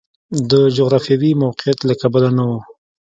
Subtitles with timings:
[0.51, 2.51] د جغرافیوي موقعیت له کبله نه و.